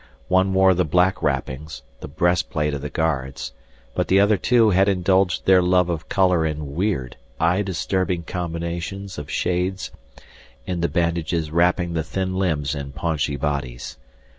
One 0.29 0.51
wore 0.55 0.73
the 0.73 0.83
black 0.83 1.21
wrappings, 1.21 1.83
the 1.99 2.07
breastplate 2.07 2.73
of 2.73 2.81
the 2.81 2.89
guards, 2.89 3.53
but 3.93 4.07
the 4.07 4.19
other 4.19 4.35
two 4.35 4.71
had 4.71 4.89
indulged 4.89 5.45
their 5.45 5.61
love 5.61 5.89
of 5.89 6.09
color 6.09 6.43
in 6.43 6.73
weird, 6.73 7.17
eye 7.39 7.61
disturbing 7.61 8.23
combinations 8.23 9.19
of 9.19 9.29
shades 9.29 9.91
in 10.65 10.81
the 10.81 10.89
bandages 10.89 11.51
wrapping 11.51 11.93
the 11.93 12.01
thin 12.03 12.33
limbs 12.35 12.73
and 12.73 12.95
paunchy 12.95 13.35
bodies. 13.35 13.99